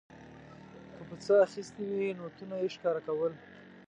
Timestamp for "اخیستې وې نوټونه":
1.45-2.55